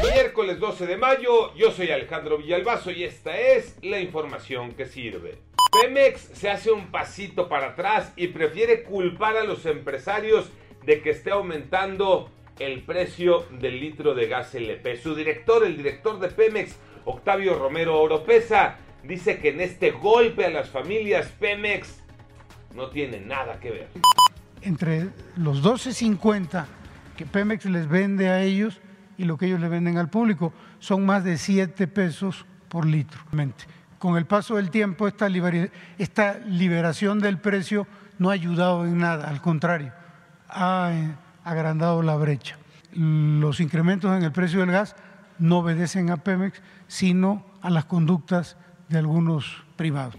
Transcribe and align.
Miércoles 0.00 0.58
12 0.58 0.86
de 0.86 0.96
mayo, 0.96 1.54
yo 1.54 1.70
soy 1.70 1.90
Alejandro 1.90 2.38
Villalbazo 2.38 2.90
y 2.90 3.04
esta 3.04 3.36
es 3.38 3.76
la 3.82 4.00
información 4.00 4.72
que 4.72 4.86
sirve. 4.86 5.38
Pemex 5.70 6.20
se 6.32 6.48
hace 6.48 6.70
un 6.70 6.86
pasito 6.90 7.48
para 7.48 7.68
atrás 7.68 8.12
y 8.16 8.28
prefiere 8.28 8.84
culpar 8.84 9.36
a 9.36 9.44
los 9.44 9.66
empresarios 9.66 10.50
de 10.84 11.02
que 11.02 11.10
esté 11.10 11.30
aumentando 11.30 12.30
el 12.58 12.82
precio 12.82 13.46
del 13.50 13.80
litro 13.80 14.14
de 14.14 14.28
gas 14.28 14.54
LP. 14.54 14.96
Su 14.96 15.14
director, 15.14 15.64
el 15.64 15.76
director 15.76 16.18
de 16.20 16.28
Pemex, 16.28 16.76
Octavio 17.04 17.58
Romero 17.58 18.00
Oropesa, 18.00 18.78
dice 19.02 19.38
que 19.38 19.50
en 19.50 19.60
este 19.60 19.90
golpe 19.90 20.46
a 20.46 20.50
las 20.50 20.70
familias 20.70 21.26
Pemex 21.38 22.02
no 22.74 22.88
tiene 22.90 23.20
nada 23.20 23.60
que 23.60 23.70
ver. 23.70 23.88
Entre 24.62 25.08
los 25.36 25.62
12.50 25.62 26.66
que 27.16 27.26
Pemex 27.26 27.66
les 27.66 27.88
vende 27.88 28.28
a 28.28 28.42
ellos 28.42 28.80
y 29.22 29.24
lo 29.24 29.38
que 29.38 29.46
ellos 29.46 29.60
le 29.60 29.68
venden 29.68 29.98
al 29.98 30.10
público 30.10 30.52
son 30.80 31.06
más 31.06 31.22
de 31.22 31.38
7 31.38 31.86
pesos 31.86 32.44
por 32.68 32.84
litro. 32.84 33.20
Con 34.00 34.16
el 34.16 34.26
paso 34.26 34.56
del 34.56 34.70
tiempo 34.70 35.06
esta, 35.06 35.28
esta 35.96 36.38
liberación 36.40 37.20
del 37.20 37.38
precio 37.38 37.86
no 38.18 38.30
ha 38.30 38.32
ayudado 38.32 38.84
en 38.84 38.98
nada, 38.98 39.28
al 39.28 39.40
contrario, 39.40 39.92
ha 40.48 40.90
eh, 40.92 41.14
agrandado 41.44 42.02
la 42.02 42.16
brecha. 42.16 42.58
Los 42.94 43.60
incrementos 43.60 44.10
en 44.16 44.24
el 44.24 44.32
precio 44.32 44.58
del 44.58 44.72
gas 44.72 44.96
no 45.38 45.58
obedecen 45.58 46.10
a 46.10 46.16
Pemex, 46.16 46.60
sino 46.88 47.46
a 47.62 47.70
las 47.70 47.84
conductas 47.84 48.56
de 48.88 48.98
algunos 48.98 49.62
privados. 49.76 50.16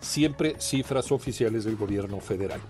siempre 0.00 0.56
cifras 0.58 1.10
oficiales 1.12 1.64
del 1.64 1.76
gobierno 1.76 2.20
federal. 2.20 2.60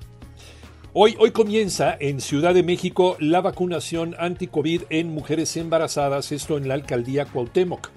Hoy, 0.97 1.17
hoy 1.19 1.33
comienza 1.33 1.97
en 1.99 2.21
Ciudad 2.21 2.55
de 2.55 2.63
México 2.63 3.17
la 3.19 3.41
vacunación 3.41 4.15
anti-COVID 4.17 4.83
en 4.91 5.13
mujeres 5.13 5.57
embarazadas, 5.57 6.31
esto 6.31 6.57
en 6.57 6.69
la 6.69 6.75
alcaldía 6.75 7.25
Cuauhtémoc. 7.25 7.91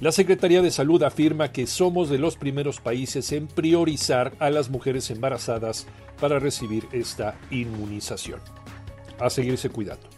La 0.00 0.10
Secretaría 0.10 0.60
de 0.60 0.72
Salud 0.72 1.04
afirma 1.04 1.52
que 1.52 1.68
somos 1.68 2.10
de 2.10 2.18
los 2.18 2.36
primeros 2.36 2.80
países 2.80 3.30
en 3.30 3.46
priorizar 3.46 4.32
a 4.40 4.50
las 4.50 4.70
mujeres 4.70 5.08
embarazadas 5.12 5.86
para 6.20 6.40
recibir 6.40 6.88
esta 6.90 7.38
inmunización. 7.52 8.40
A 9.20 9.30
seguirse 9.30 9.70
cuidando. 9.70 10.08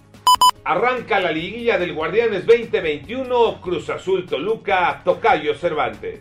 Arranca 0.65 1.21
la 1.21 1.31
liguilla 1.31 1.77
del 1.77 1.93
Guardianes 1.93 2.47
2021, 2.47 3.61
Cruz 3.61 3.91
Azul 3.91 4.25
Toluca, 4.25 5.03
Tocayo 5.05 5.55
Cervantes. 5.57 6.21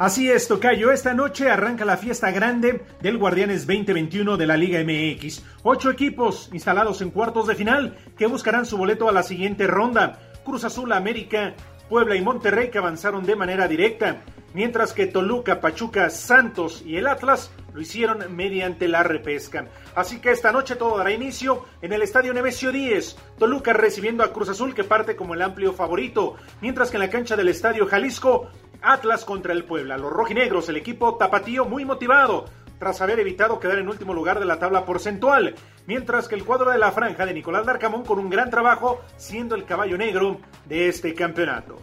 Así 0.00 0.30
es, 0.30 0.48
Tocayo. 0.48 0.92
Esta 0.92 1.12
noche 1.12 1.50
arranca 1.50 1.84
la 1.84 1.98
fiesta 1.98 2.30
grande 2.30 2.80
del 3.02 3.18
Guardianes 3.18 3.66
2021 3.66 4.38
de 4.38 4.46
la 4.46 4.56
Liga 4.56 4.80
MX. 4.82 5.42
Ocho 5.62 5.90
equipos 5.90 6.48
instalados 6.54 7.02
en 7.02 7.10
cuartos 7.10 7.46
de 7.46 7.54
final 7.54 7.98
que 8.16 8.24
buscarán 8.24 8.64
su 8.64 8.78
boleto 8.78 9.10
a 9.10 9.12
la 9.12 9.22
siguiente 9.22 9.66
ronda. 9.66 10.18
Cruz 10.42 10.64
Azul 10.64 10.94
América, 10.94 11.52
Puebla 11.90 12.16
y 12.16 12.22
Monterrey 12.22 12.70
que 12.70 12.78
avanzaron 12.78 13.26
de 13.26 13.36
manera 13.36 13.68
directa, 13.68 14.22
mientras 14.54 14.94
que 14.94 15.06
Toluca, 15.06 15.60
Pachuca, 15.60 16.08
Santos 16.08 16.82
y 16.86 16.96
el 16.96 17.06
Atlas 17.06 17.50
lo 17.74 17.82
hicieron 17.82 18.34
mediante 18.34 18.88
la 18.88 19.02
repesca. 19.02 19.66
Así 19.94 20.18
que 20.18 20.30
esta 20.30 20.50
noche 20.50 20.76
todo 20.76 20.96
dará 20.96 21.12
inicio 21.12 21.66
en 21.82 21.92
el 21.92 22.00
Estadio 22.00 22.32
Nemesio 22.32 22.72
10, 22.72 23.18
Toluca 23.38 23.74
recibiendo 23.74 24.24
a 24.24 24.32
Cruz 24.32 24.48
Azul 24.48 24.74
que 24.74 24.82
parte 24.82 25.14
como 25.14 25.34
el 25.34 25.42
amplio 25.42 25.74
favorito, 25.74 26.36
mientras 26.62 26.90
que 26.90 26.96
en 26.96 27.02
la 27.02 27.10
cancha 27.10 27.36
del 27.36 27.48
Estadio 27.48 27.86
Jalisco, 27.86 28.48
Atlas 28.82 29.24
contra 29.24 29.52
el 29.52 29.64
Puebla. 29.64 29.96
Los 29.98 30.12
rojinegros, 30.12 30.68
el 30.68 30.76
equipo 30.76 31.16
tapatío 31.16 31.64
muy 31.64 31.84
motivado, 31.84 32.46
tras 32.78 33.00
haber 33.02 33.20
evitado 33.20 33.60
quedar 33.60 33.78
en 33.78 33.88
último 33.88 34.14
lugar 34.14 34.40
de 34.40 34.46
la 34.46 34.58
tabla 34.58 34.84
porcentual, 34.84 35.54
mientras 35.86 36.28
que 36.28 36.34
el 36.34 36.44
cuadro 36.44 36.70
de 36.70 36.78
la 36.78 36.92
franja 36.92 37.26
de 37.26 37.34
Nicolás 37.34 37.66
Darcamón 37.66 38.04
con 38.04 38.18
un 38.18 38.30
gran 38.30 38.50
trabajo 38.50 39.02
siendo 39.16 39.54
el 39.54 39.64
caballo 39.64 39.98
negro 39.98 40.40
de 40.64 40.88
este 40.88 41.14
campeonato. 41.14 41.76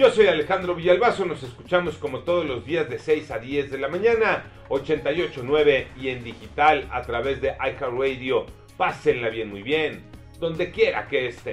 Yo 0.00 0.10
soy 0.10 0.28
Alejandro 0.28 0.74
Villalbazo, 0.74 1.26
nos 1.26 1.42
escuchamos 1.42 1.96
como 1.96 2.20
todos 2.20 2.46
los 2.46 2.64
días 2.64 2.88
de 2.88 2.98
6 2.98 3.30
a 3.32 3.38
10 3.38 3.70
de 3.70 3.78
la 3.78 3.88
mañana, 3.88 4.44
88.9 4.70 5.88
y 6.00 6.08
en 6.08 6.24
digital 6.24 6.88
a 6.90 7.02
través 7.02 7.42
de 7.42 7.48
iHeartRadio. 7.48 8.46
Pásenla 8.78 9.28
bien, 9.28 9.50
muy 9.50 9.62
bien, 9.62 10.02
donde 10.38 10.70
quiera 10.70 11.06
que 11.06 11.26
estén. 11.26 11.52